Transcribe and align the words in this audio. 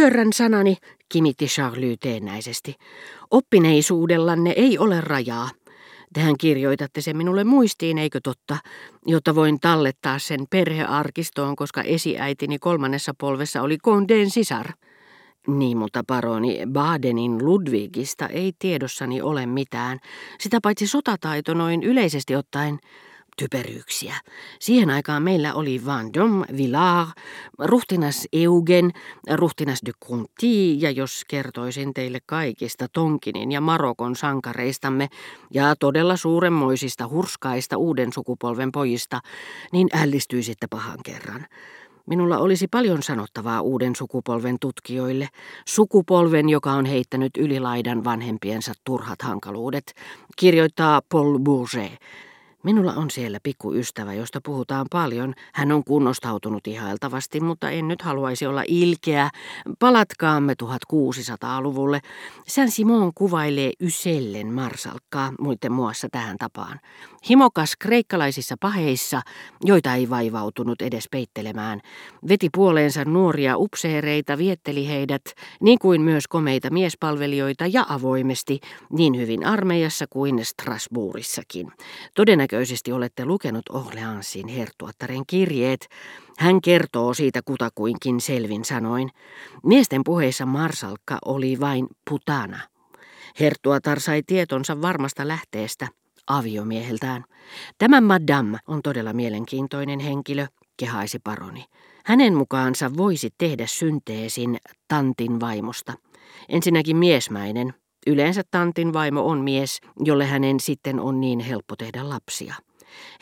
Pyörrän 0.00 0.32
sanani, 0.32 0.76
kimitti 1.08 1.46
Charlie 1.46 1.96
teennäisesti. 1.96 2.74
Oppineisuudellanne 3.30 4.52
ei 4.56 4.78
ole 4.78 5.00
rajaa. 5.00 5.48
Tehän 6.12 6.34
kirjoitatte 6.38 7.00
sen 7.00 7.16
minulle 7.16 7.44
muistiin, 7.44 7.98
eikö 7.98 8.20
totta, 8.22 8.56
jotta 9.06 9.34
voin 9.34 9.60
tallettaa 9.60 10.18
sen 10.18 10.40
perhearkistoon, 10.50 11.56
koska 11.56 11.82
esiäitini 11.82 12.58
kolmannessa 12.58 13.14
polvessa 13.18 13.62
oli 13.62 13.78
Condeen 13.78 14.30
sisar. 14.30 14.66
Niin, 15.46 15.78
mutta 15.78 16.02
paroni 16.06 16.58
Badenin 16.72 17.44
Ludwigista 17.44 18.26
ei 18.26 18.52
tiedossani 18.58 19.22
ole 19.22 19.46
mitään, 19.46 19.98
sitä 20.38 20.58
paitsi 20.62 20.86
sotataito 20.86 21.54
noin 21.54 21.82
yleisesti 21.82 22.36
ottaen 22.36 22.78
typeryyksiä. 23.36 24.14
Siihen 24.60 24.90
aikaan 24.90 25.22
meillä 25.22 25.54
oli 25.54 25.80
Vendôme, 25.84 26.56
Villard, 26.56 27.08
ruhtinas 27.58 28.28
Eugen, 28.32 28.90
ruhtinas 29.34 29.80
de 29.86 29.92
Conti, 30.08 30.80
ja 30.80 30.90
jos 30.90 31.22
kertoisin 31.28 31.94
teille 31.94 32.18
kaikista 32.26 32.86
Tonkinin 32.88 33.52
ja 33.52 33.60
Marokon 33.60 34.16
sankareistamme 34.16 35.08
ja 35.54 35.76
todella 35.76 36.16
suuremmoisista 36.16 37.08
hurskaista 37.08 37.76
uuden 37.76 38.12
sukupolven 38.12 38.72
pojista, 38.72 39.20
niin 39.72 39.88
ällistyisitte 39.94 40.66
pahan 40.66 40.98
kerran. 41.04 41.46
Minulla 42.06 42.38
olisi 42.38 42.68
paljon 42.68 43.02
sanottavaa 43.02 43.60
uuden 43.60 43.96
sukupolven 43.96 44.56
tutkijoille, 44.60 45.28
sukupolven, 45.68 46.48
joka 46.48 46.72
on 46.72 46.86
heittänyt 46.86 47.36
ylilaidan 47.38 48.04
vanhempiensa 48.04 48.72
turhat 48.84 49.22
hankaluudet, 49.22 49.92
kirjoittaa 50.36 51.02
Paul 51.08 51.38
Bourget. 51.38 51.92
Minulla 52.62 52.92
on 52.92 53.10
siellä 53.10 53.38
pikku 53.42 53.74
ystävä, 53.74 54.14
josta 54.14 54.40
puhutaan 54.44 54.86
paljon. 54.90 55.34
Hän 55.54 55.72
on 55.72 55.84
kunnostautunut 55.84 56.66
ihailtavasti, 56.66 57.40
mutta 57.40 57.70
en 57.70 57.88
nyt 57.88 58.02
haluaisi 58.02 58.46
olla 58.46 58.62
ilkeä. 58.68 59.30
Palatkaamme 59.78 60.54
1600-luvulle. 60.62 62.00
Saint-Simon 62.46 63.12
kuvailee 63.14 63.72
Ysellen 63.80 64.52
marsalkkaa 64.52 65.32
muiden 65.40 65.72
muassa 65.72 66.08
tähän 66.12 66.36
tapaan. 66.38 66.80
Himokas 67.30 67.76
kreikkalaisissa 67.78 68.54
paheissa, 68.60 69.20
joita 69.64 69.94
ei 69.94 70.10
vaivautunut 70.10 70.82
edes 70.82 71.08
peittelemään, 71.10 71.80
veti 72.28 72.48
puoleensa 72.54 73.04
nuoria 73.04 73.56
upseereita, 73.56 74.38
vietteli 74.38 74.88
heidät, 74.88 75.22
niin 75.60 75.78
kuin 75.78 76.02
myös 76.02 76.28
komeita 76.28 76.70
miespalvelijoita 76.70 77.66
ja 77.66 77.86
avoimesti, 77.88 78.60
niin 78.92 79.16
hyvin 79.16 79.46
armeijassa 79.46 80.06
kuin 80.10 80.44
Strasbourgissakin. 80.44 81.72
Todennäköisesti 82.14 82.49
olette 82.94 83.24
lukenut 83.24 83.68
Orleansin 83.68 84.48
hertuattaren 84.48 85.22
kirjeet. 85.26 85.88
Hän 86.38 86.60
kertoo 86.60 87.14
siitä 87.14 87.40
kutakuinkin 87.44 88.20
selvin 88.20 88.64
sanoin. 88.64 89.10
Miesten 89.64 90.04
puheissa 90.04 90.46
marsalkka 90.46 91.18
oli 91.24 91.60
vain 91.60 91.86
putana. 92.10 92.60
Hertuatar 93.40 94.00
sai 94.00 94.22
tietonsa 94.26 94.82
varmasta 94.82 95.28
lähteestä– 95.28 95.88
aviomieheltään. 96.30 97.24
Tämä 97.78 98.00
Madame 98.00 98.58
on 98.66 98.82
todella 98.82 99.12
mielenkiintoinen 99.12 100.00
henkilö, 100.00 100.46
kehaisi 100.76 101.18
paroni. 101.18 101.64
Hänen 102.04 102.34
mukaansa 102.34 102.96
voisi 102.96 103.30
tehdä 103.38 103.66
synteesin 103.66 104.56
tantin 104.88 105.40
vaimosta. 105.40 105.92
Ensinnäkin 106.48 106.96
miesmäinen. 106.96 107.74
Yleensä 108.06 108.42
tantin 108.50 108.92
vaimo 108.92 109.26
on 109.26 109.38
mies, 109.38 109.80
jolle 110.04 110.26
hänen 110.26 110.60
sitten 110.60 111.00
on 111.00 111.20
niin 111.20 111.40
helppo 111.40 111.76
tehdä 111.76 112.08
lapsia. 112.08 112.54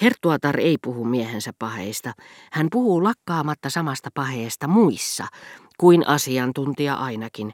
Hertuatar 0.03 0.61
ei 0.61 0.77
puhu 0.83 1.05
miehensä 1.05 1.53
paheista. 1.59 2.13
Hän 2.53 2.69
puhuu 2.73 3.05
lakkaamatta 3.05 3.71
samasta 3.71 4.11
paheesta 4.15 4.69
muissa, 4.69 5.27
kuin 5.79 6.09
asiantuntija 6.09 6.95
ainakin. 6.95 7.53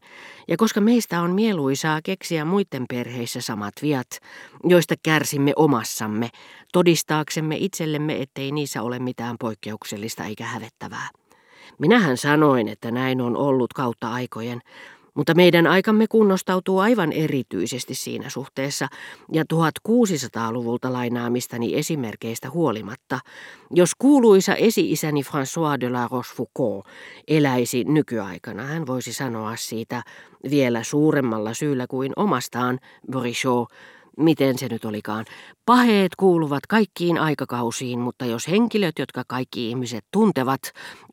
Ja 0.48 0.56
koska 0.56 0.80
meistä 0.80 1.20
on 1.20 1.30
mieluisaa 1.30 2.00
keksiä 2.05 2.45
muiden 2.45 2.84
perheissä 2.89 3.41
samat 3.41 3.75
viat, 3.83 4.08
joista 4.64 4.95
kärsimme 5.02 5.52
omassamme, 5.56 6.30
todistaaksemme 6.72 7.57
itsellemme, 7.57 8.23
ettei 8.23 8.52
niissä 8.52 8.83
ole 8.83 8.98
mitään 8.98 9.36
poikkeuksellista 9.40 10.24
eikä 10.24 10.45
hävettävää. 10.45 11.08
Minähän 11.79 12.17
sanoin, 12.17 12.68
että 12.68 12.90
näin 12.90 13.20
on 13.20 13.36
ollut 13.36 13.73
kautta 13.73 14.13
aikojen, 14.13 14.61
mutta 15.14 15.35
meidän 15.35 15.67
aikamme 15.67 16.07
kunnostautuu 16.07 16.79
aivan 16.79 17.13
erityisesti 17.13 17.95
siinä 17.95 18.30
suhteessa, 18.30 18.89
ja 19.33 19.45
1600-luvulta 19.55 20.92
lainaamistani 20.92 21.77
esimerkeistä 21.77 22.51
huolimatta, 22.51 23.19
jos 23.70 23.95
kuuluisa 23.98 24.55
esi-isäni 24.55 25.23
François 25.23 25.80
de 25.80 25.91
la 25.91 26.08
Rochefoucauld 26.11 26.83
eläisi 27.29 27.85
nykyaikana, 27.85 28.63
hän 28.63 28.86
voisi 28.86 29.13
sanoa 29.13 29.57
siitä 29.57 30.02
vielä 30.51 30.83
suuremmalla 30.83 31.55
syyllä 31.55 31.86
kuin 31.86 32.13
omastaan, 32.17 32.79
Brichot, 33.11 33.69
miten 34.17 34.58
se 34.58 34.69
nyt 34.69 34.85
olikaan. 34.85 35.25
Paheet 35.67 36.17
kuuluvat 36.17 36.67
kaikkiin 36.67 37.19
aikakausiin, 37.19 37.98
mutta 37.98 38.27
jos 38.27 38.48
henkilöt, 38.48 38.98
jotka 38.98 39.23
kaikki 39.29 39.69
ihmiset 39.69 40.05
tuntevat, 40.11 40.61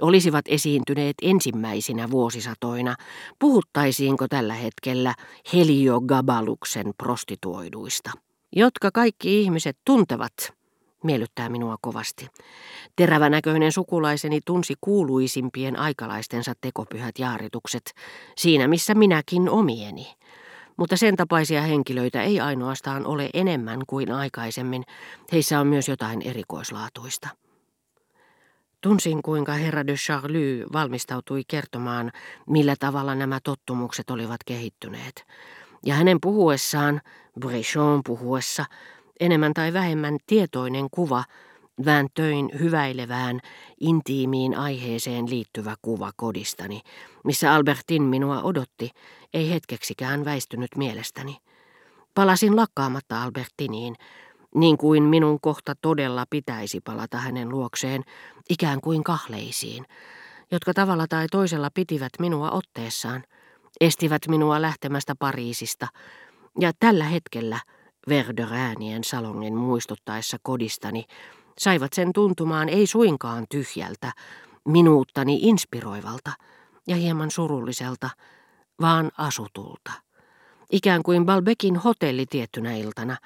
olisivat 0.01 0.45
esiintyneet 0.47 1.15
ensimmäisinä 1.21 2.11
vuosisatoina, 2.11 2.95
puhuttaisiinko 3.39 4.27
tällä 4.27 4.53
hetkellä 4.53 5.13
Heliogabaluksen 5.53 6.93
prostituoiduista? 6.97 8.11
Jotka 8.55 8.89
kaikki 8.93 9.41
ihmiset 9.41 9.77
tuntevat, 9.85 10.33
miellyttää 11.03 11.49
minua 11.49 11.75
kovasti. 11.81 12.27
Terävänäköinen 12.95 13.71
sukulaiseni 13.71 14.39
tunsi 14.45 14.73
kuuluisimpien 14.81 15.79
aikalaistensa 15.79 16.53
tekopyhät 16.61 17.19
jaaritukset, 17.19 17.93
siinä 18.37 18.67
missä 18.67 18.95
minäkin 18.95 19.49
omieni 19.49 20.07
mutta 20.77 20.97
sen 20.97 21.15
tapaisia 21.15 21.61
henkilöitä 21.61 22.23
ei 22.23 22.39
ainoastaan 22.39 23.05
ole 23.05 23.29
enemmän 23.33 23.79
kuin 23.87 24.11
aikaisemmin, 24.11 24.83
heissä 25.31 25.59
on 25.59 25.67
myös 25.67 25.87
jotain 25.87 26.21
erikoislaatuista. 26.21 27.29
Tunsin, 28.81 29.21
kuinka 29.21 29.53
herra 29.53 29.87
de 29.87 29.93
Charlie 29.93 30.65
valmistautui 30.73 31.43
kertomaan, 31.47 32.11
millä 32.49 32.75
tavalla 32.79 33.15
nämä 33.15 33.39
tottumukset 33.43 34.09
olivat 34.09 34.43
kehittyneet. 34.45 35.25
Ja 35.85 35.95
hänen 35.95 36.17
puhuessaan, 36.21 37.01
Brechon 37.39 38.01
puhuessa, 38.05 38.65
enemmän 39.19 39.53
tai 39.53 39.73
vähemmän 39.73 40.17
tietoinen 40.27 40.87
kuva 40.91 41.23
vääntöin 41.85 42.49
hyväilevään, 42.59 43.39
intiimiin 43.79 44.57
aiheeseen 44.57 45.29
liittyvä 45.29 45.75
kuva 45.81 46.11
kodistani, 46.15 46.81
missä 47.23 47.53
Albertin 47.53 48.03
minua 48.03 48.41
odotti, 48.41 48.89
ei 49.33 49.49
hetkeksikään 49.49 50.25
väistynyt 50.25 50.75
mielestäni. 50.77 51.37
Palasin 52.15 52.55
lakkaamatta 52.55 53.23
Albertiniin, 53.23 53.95
niin 54.55 54.77
kuin 54.77 55.03
minun 55.03 55.39
kohta 55.41 55.73
todella 55.81 56.25
pitäisi 56.29 56.81
palata 56.81 57.17
hänen 57.17 57.49
luokseen, 57.49 58.03
ikään 58.49 58.81
kuin 58.81 59.03
kahleisiin, 59.03 59.85
jotka 60.51 60.73
tavalla 60.73 61.07
tai 61.07 61.27
toisella 61.31 61.69
pitivät 61.73 62.11
minua 62.19 62.51
otteessaan, 62.51 63.23
estivät 63.81 64.21
minua 64.27 64.61
lähtemästä 64.61 65.15
Pariisista, 65.19 65.87
ja 66.59 66.71
tällä 66.79 67.03
hetkellä 67.05 67.59
Verderäänien 68.07 69.03
salongin 69.03 69.55
muistuttaessa 69.55 70.37
kodistani 70.43 71.05
saivat 71.61 71.93
sen 71.93 72.13
tuntumaan 72.13 72.69
ei 72.69 72.87
suinkaan 72.87 73.45
tyhjältä, 73.49 74.11
minuuttani 74.67 75.39
inspiroivalta 75.41 76.31
ja 76.87 76.95
hieman 76.95 77.31
surulliselta, 77.31 78.09
vaan 78.81 79.11
asutulta. 79.17 79.91
Ikään 80.71 81.03
kuin 81.03 81.25
Balbekin 81.25 81.75
hotelli 81.75 82.25
tiettynä 82.25 82.75
iltana, 82.75 83.17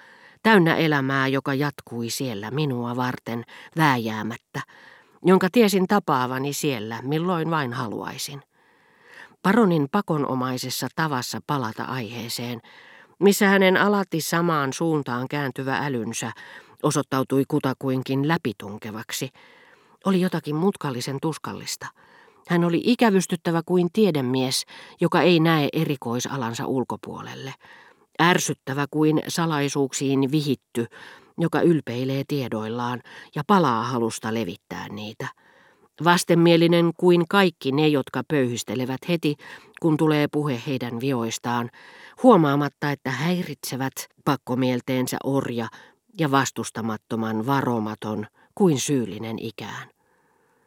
täynnä 0.43 0.75
elämää, 0.75 1.27
joka 1.27 1.53
jatkui 1.53 2.09
siellä 2.09 2.51
minua 2.51 2.95
varten 2.95 3.43
vääjäämättä, 3.77 4.61
jonka 5.25 5.47
tiesin 5.51 5.87
tapaavani 5.87 6.53
siellä, 6.53 7.01
milloin 7.01 7.51
vain 7.51 7.73
haluaisin. 7.73 8.41
Paronin 9.41 9.87
pakonomaisessa 9.91 10.87
tavassa 10.95 11.39
palata 11.47 11.83
aiheeseen, 11.83 12.61
missä 13.19 13.47
hänen 13.47 13.77
alati 13.77 14.21
samaan 14.21 14.73
suuntaan 14.73 15.27
kääntyvä 15.27 15.77
älynsä 15.77 16.31
osoittautui 16.85 17.43
kutakuinkin 17.47 18.27
läpitunkevaksi, 18.27 19.29
oli 20.05 20.21
jotakin 20.21 20.55
mutkallisen 20.55 21.17
tuskallista. 21.21 21.87
Hän 22.47 22.63
oli 22.63 22.81
ikävystyttävä 22.83 23.61
kuin 23.65 23.87
tiedemies, 23.93 24.65
joka 25.01 25.21
ei 25.21 25.39
näe 25.39 25.69
erikoisalansa 25.73 26.67
ulkopuolelle. 26.67 27.53
Ärsyttävä 28.21 28.85
kuin 28.91 29.21
salaisuuksiin 29.27 30.31
vihitty, 30.31 30.85
joka 31.37 31.61
ylpeilee 31.61 32.23
tiedoillaan 32.27 33.01
ja 33.35 33.43
palaa 33.47 33.83
halusta 33.83 34.33
levittää 34.33 34.89
niitä. 34.89 35.27
Vastenmielinen 36.03 36.91
kuin 36.97 37.25
kaikki 37.29 37.71
ne, 37.71 37.87
jotka 37.87 38.21
pöyhistelevät 38.27 39.01
heti, 39.09 39.35
kun 39.81 39.97
tulee 39.97 40.27
puhe 40.31 40.61
heidän 40.67 40.99
vioistaan, 40.99 41.69
huomaamatta, 42.23 42.91
että 42.91 43.11
häiritsevät 43.11 43.93
pakkomielteensä 44.25 45.17
orja 45.23 45.67
ja 46.19 46.31
vastustamattoman 46.31 47.45
varomaton 47.45 48.27
kuin 48.55 48.79
syyllinen 48.79 49.39
ikään. 49.39 49.89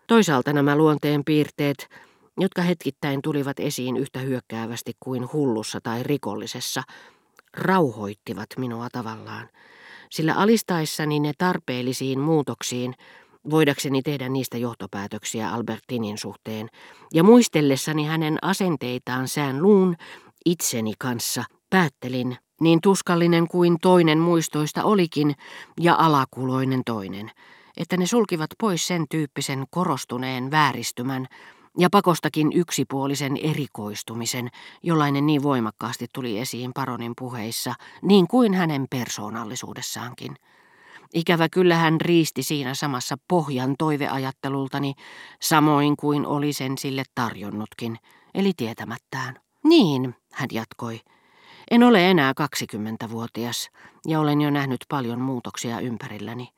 Toisaalta 0.07 0.53
nämä 0.53 0.77
luonteen 0.77 1.25
piirteet, 1.25 1.89
jotka 2.41 2.63
hetkittäin 2.63 3.23
tulivat 3.23 3.61
esiin 3.61 3.97
yhtä 3.97 4.19
hyökkäävästi 4.19 4.93
kuin 5.01 5.33
hullussa 5.33 5.81
tai 5.83 6.03
rikollisessa, 6.03 6.83
rauhoittivat 7.57 8.47
minua 8.59 8.89
tavallaan, 8.93 9.49
sillä 10.11 10.35
alistaessani 10.35 11.21
ne 11.21 11.33
tarpeellisiin 11.39 12.21
muutoksiin, 12.21 12.95
voidakseni 13.51 14.03
tehdä 14.03 14.29
niistä 14.29 14.59
johtopäätöksiä 14.59 15.51
Albertinin 15.51 16.19
suhteen, 16.19 16.69
ja 17.15 17.23
muistellessani 17.23 18.05
hänen 18.05 18.39
asenteitaan 18.43 19.29
sään 19.29 19.63
luun 19.63 19.97
itseni 20.45 20.93
kanssa, 20.99 21.45
päättelin, 21.71 22.37
niin 22.61 22.81
tuskallinen 22.81 23.49
kuin 23.49 23.77
toinen 23.83 24.19
muistoista 24.19 24.85
olikin, 24.85 25.35
ja 25.81 25.95
alakuloinen 25.99 26.83
toinen, 26.87 27.31
että 27.77 27.97
ne 27.97 28.07
sulkivat 28.07 28.51
pois 28.61 28.87
sen 28.87 29.05
tyyppisen 29.11 29.65
korostuneen 29.71 30.51
vääristymän, 30.51 31.27
ja 31.79 31.89
pakostakin 31.91 32.53
yksipuolisen 32.55 33.37
erikoistumisen, 33.37 34.49
jollainen 34.83 35.27
niin 35.27 35.43
voimakkaasti 35.43 36.07
tuli 36.15 36.39
esiin 36.39 36.71
paronin 36.75 37.13
puheissa, 37.19 37.75
niin 38.03 38.29
kuin 38.29 38.55
hänen 38.55 38.87
persoonallisuudessaankin. 38.91 40.37
Ikävä 41.15 41.49
kyllä 41.49 41.75
hän 41.77 42.01
riisti 42.01 42.43
siinä 42.43 42.75
samassa 42.75 43.17
pohjan 43.29 43.75
toiveajattelultani, 43.79 44.95
samoin 45.43 45.97
kuin 45.97 46.27
oli 46.27 46.53
sen 46.53 46.79
sille 46.79 47.03
tarjonnutkin, 47.15 47.99
eli 48.35 48.53
tietämättään. 48.57 49.41
Niin, 49.65 50.15
hän 50.33 50.49
jatkoi. 50.53 51.01
En 51.71 51.83
ole 51.83 52.11
enää 52.11 52.33
20-vuotias 52.33 53.71
ja 54.07 54.21
olen 54.21 54.41
jo 54.41 54.51
nähnyt 54.51 54.85
paljon 54.89 55.21
muutoksia 55.21 55.81
ympärilläni. 55.81 56.49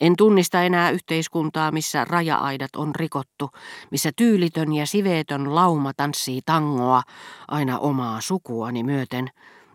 En 0.00 0.16
tunnista 0.16 0.62
enää 0.62 0.90
yhteiskuntaa, 0.90 1.70
missä 1.70 2.04
raja-aidat 2.04 2.76
on 2.76 2.94
rikottu, 2.94 3.50
missä 3.90 4.10
tyylitön 4.16 4.72
ja 4.72 4.86
siveetön 4.86 5.54
lauma 5.54 5.92
tanssii 5.96 6.40
tangoa 6.46 7.02
aina 7.48 7.78
omaa 7.78 8.20
sukuani 8.20 8.82
myöten. 8.82 9.30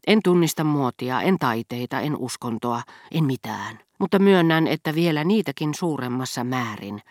En 0.08 0.20
tunnista 0.24 0.64
muotia, 0.64 1.22
en 1.22 1.38
taiteita, 1.40 2.00
en 2.00 2.18
uskontoa, 2.18 2.82
en 3.12 3.24
mitään. 3.24 3.80
Mutta 4.00 4.20
myönnän, 4.20 4.68
että 4.68 4.96
vielä 4.96 5.24
niitäkin 5.24 5.74
suuremmassa 5.74 6.44
määrin 6.44 7.02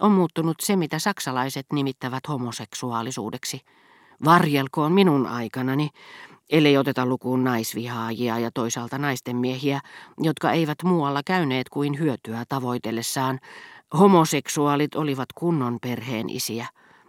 on 0.00 0.12
muuttunut 0.12 0.56
se, 0.60 0.76
mitä 0.76 0.98
saksalaiset 0.98 1.66
nimittävät 1.72 2.28
homoseksuaalisuudeksi. 2.28 3.60
Varjelkoon 4.24 4.92
minun 4.92 5.26
aikanani, 5.26 5.88
ellei 6.50 6.76
oteta 6.76 7.06
lukuun 7.06 7.44
naisvihaajia 7.44 8.38
ja 8.38 8.50
toisaalta 8.54 8.98
naisten 8.98 9.36
miehiä, 9.36 9.80
jotka 10.18 10.52
eivät 10.52 10.78
muualla 10.84 11.20
käyneet 11.26 11.68
kuin 11.68 11.98
hyötyä 11.98 12.44
tavoitellessaan. 12.48 13.38
Homoseksuaalit 13.98 14.94
olivat 14.94 15.32
kunnon 15.34 15.78
perheen 15.82 16.30
isiä, 16.30 16.66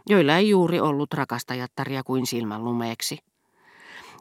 joilla 0.09 0.35
ei 0.35 0.49
juuri 0.49 0.79
ollut 0.79 1.13
rakastajattaria 1.13 2.03
kuin 2.03 2.25
silmänlumeeksi. 2.25 3.17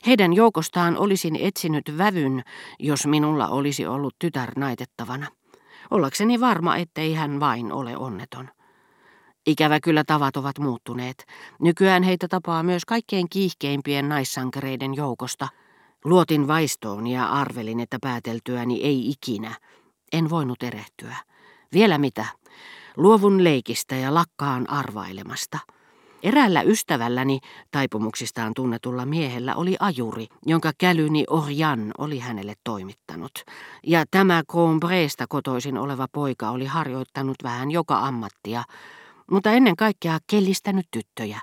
Heidän 0.06 0.32
joukostaan 0.32 0.96
olisin 0.96 1.36
etsinyt 1.36 1.98
vävyn, 1.98 2.42
jos 2.78 3.06
minulla 3.06 3.48
olisi 3.48 3.86
ollut 3.86 4.14
tytär 4.18 4.52
naitettavana. 4.56 5.26
Ollakseni 5.90 6.40
varma, 6.40 6.76
ettei 6.76 7.14
hän 7.14 7.40
vain 7.40 7.72
ole 7.72 7.96
onneton. 7.96 8.48
Ikävä 9.46 9.80
kyllä 9.80 10.04
tavat 10.06 10.36
ovat 10.36 10.58
muuttuneet. 10.58 11.24
Nykyään 11.60 12.02
heitä 12.02 12.28
tapaa 12.28 12.62
myös 12.62 12.84
kaikkein 12.84 13.28
kiihkeimpien 13.30 14.08
naissankareiden 14.08 14.94
joukosta. 14.94 15.48
Luotin 16.04 16.48
vaistoon 16.48 17.06
ja 17.06 17.26
arvelin, 17.26 17.80
että 17.80 17.98
pääteltyäni 18.02 18.82
ei 18.82 19.10
ikinä. 19.10 19.54
En 20.12 20.30
voinut 20.30 20.62
erehtyä. 20.62 21.16
Vielä 21.72 21.98
mitä? 21.98 22.24
Luovun 22.96 23.44
leikistä 23.44 23.96
ja 23.96 24.14
lakkaan 24.14 24.70
arvailemasta. 24.70 25.58
Eräällä 26.22 26.62
ystävälläni, 26.62 27.38
taipumuksistaan 27.70 28.52
tunnetulla 28.54 29.06
miehellä, 29.06 29.54
oli 29.54 29.76
ajuri, 29.80 30.26
jonka 30.46 30.72
kälyni 30.78 31.24
Orjan 31.30 31.92
oli 31.98 32.18
hänelle 32.18 32.54
toimittanut. 32.64 33.32
Ja 33.86 34.04
tämä 34.10 34.42
Combreesta 34.52 35.26
kotoisin 35.28 35.78
oleva 35.78 36.06
poika 36.12 36.50
oli 36.50 36.66
harjoittanut 36.66 37.36
vähän 37.42 37.70
joka 37.70 37.98
ammattia, 37.98 38.64
mutta 39.30 39.50
ennen 39.50 39.76
kaikkea 39.76 40.18
kellistänyt 40.26 40.86
tyttöjä, 40.90 41.40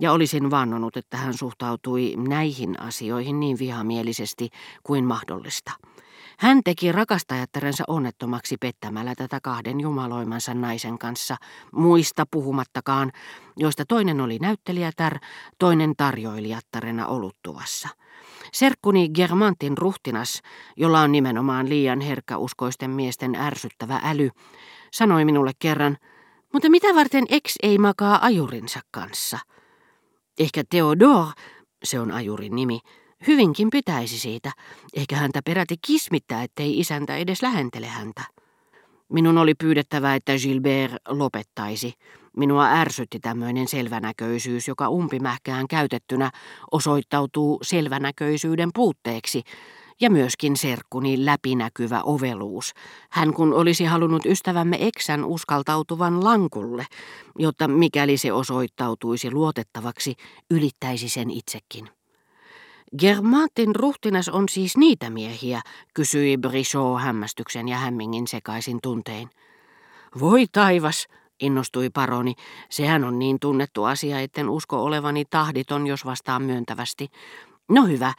ja 0.00 0.12
olisin 0.12 0.50
vannonut, 0.50 0.96
että 0.96 1.16
hän 1.16 1.34
suhtautui 1.34 2.14
näihin 2.16 2.80
asioihin 2.80 3.40
niin 3.40 3.58
vihamielisesti 3.58 4.48
kuin 4.82 5.04
mahdollista. 5.04 5.72
Hän 6.38 6.60
teki 6.64 6.92
rakastajattarensa 6.92 7.84
onnettomaksi 7.88 8.56
pettämällä 8.60 9.14
tätä 9.14 9.38
kahden 9.42 9.80
jumaloimansa 9.80 10.54
naisen 10.54 10.98
kanssa, 10.98 11.36
muista 11.72 12.24
puhumattakaan, 12.30 13.12
joista 13.56 13.84
toinen 13.88 14.20
oli 14.20 14.38
näyttelijätär, 14.38 15.18
toinen 15.58 15.94
tarjoilijattarena 15.96 17.06
oluttuvassa. 17.06 17.88
Serkkuni 18.52 19.08
Germantin 19.08 19.78
ruhtinas, 19.78 20.40
jolla 20.76 21.00
on 21.00 21.12
nimenomaan 21.12 21.68
liian 21.68 22.00
herkkäuskoisten 22.00 22.90
miesten 22.90 23.34
ärsyttävä 23.34 24.00
äly, 24.04 24.30
sanoi 24.92 25.24
minulle 25.24 25.52
kerran– 25.58 25.96
mutta 26.52 26.70
mitä 26.70 26.94
varten 26.94 27.24
ex 27.28 27.54
ei 27.62 27.78
makaa 27.78 28.24
ajurinsa 28.24 28.80
kanssa? 28.90 29.38
Ehkä 30.38 30.62
Theodore, 30.70 31.30
se 31.84 32.00
on 32.00 32.12
ajurin 32.12 32.56
nimi, 32.56 32.78
hyvinkin 33.26 33.70
pitäisi 33.70 34.18
siitä, 34.18 34.52
eikä 34.94 35.16
häntä 35.16 35.40
peräti 35.44 35.74
kismittää, 35.86 36.42
ettei 36.42 36.80
isäntä 36.80 37.16
edes 37.16 37.42
lähentele 37.42 37.86
häntä. 37.86 38.22
Minun 39.12 39.38
oli 39.38 39.54
pyydettävä, 39.54 40.14
että 40.14 40.32
Gilbert 40.42 40.92
lopettaisi. 41.08 41.94
Minua 42.36 42.66
ärsytti 42.66 43.20
tämmöinen 43.20 43.68
selvänäköisyys, 43.68 44.68
joka 44.68 44.88
umpimähkään 44.88 45.68
käytettynä 45.68 46.30
osoittautuu 46.70 47.58
selvänäköisyyden 47.62 48.70
puutteeksi, 48.74 49.42
ja 50.00 50.10
myöskin 50.10 50.56
serkkuni 50.56 51.24
läpinäkyvä 51.24 52.02
oveluus. 52.02 52.72
Hän 53.10 53.34
kun 53.34 53.52
olisi 53.54 53.84
halunnut 53.84 54.26
ystävämme 54.26 54.86
eksän 54.86 55.24
uskaltautuvan 55.24 56.24
lankulle, 56.24 56.86
jotta 57.38 57.68
mikäli 57.68 58.16
se 58.16 58.32
osoittautuisi 58.32 59.30
luotettavaksi, 59.30 60.14
ylittäisi 60.50 61.08
sen 61.08 61.30
itsekin. 61.30 61.88
Germantin 62.98 63.76
ruhtinas 63.76 64.28
on 64.28 64.48
siis 64.48 64.76
niitä 64.76 65.10
miehiä, 65.10 65.62
kysyi 65.94 66.36
Brichot 66.38 67.02
hämmästyksen 67.02 67.68
ja 67.68 67.76
hämmingin 67.76 68.26
sekaisin 68.26 68.78
tuntein. 68.82 69.30
Voi 70.20 70.46
taivas, 70.52 71.06
innostui 71.40 71.90
paroni. 71.90 72.34
Sehän 72.70 73.04
on 73.04 73.18
niin 73.18 73.40
tunnettu 73.40 73.84
asia, 73.84 74.20
etten 74.20 74.48
usko 74.48 74.84
olevani 74.84 75.24
tahditon, 75.24 75.86
jos 75.86 76.04
vastaan 76.04 76.42
myöntävästi. 76.42 77.08
No 77.68 77.86
hyvä, 77.86 78.12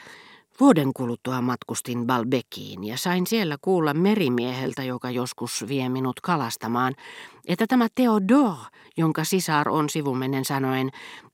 Vuoden 0.59 0.93
kuluttua 0.93 1.41
matkustin 1.41 2.07
Balbekiin 2.07 2.83
ja 2.83 2.97
sain 2.97 3.27
siellä 3.27 3.57
kuulla 3.61 3.93
merimieheltä, 3.93 4.83
joka 4.83 5.11
joskus 5.11 5.65
vie 5.67 5.89
minut 5.89 6.21
kalastamaan, 6.21 6.95
että 7.47 7.67
tämä 7.67 7.87
Theodore, 7.95 8.57
jonka 8.97 9.23
sisar 9.23 9.69
on 9.69 9.89
sivumennen 9.89 10.45
sanoen 10.45 10.89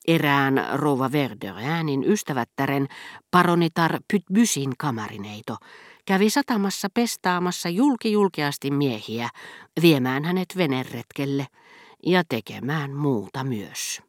erään 0.08 0.66
rouva 0.72 1.12
Verderäänin 1.12 2.04
ystävättären 2.04 2.88
paronitar 3.30 4.00
Pytbysin 4.12 4.72
kamarineito, 4.78 5.56
kävi 6.06 6.30
satamassa 6.30 6.88
pestaamassa 6.94 7.68
julkijulkeasti 7.68 8.70
miehiä, 8.70 9.28
viemään 9.82 10.24
hänet 10.24 10.56
veneretkelle 10.56 11.46
ja 12.06 12.22
tekemään 12.28 12.94
muuta 12.94 13.44
myös. 13.44 14.07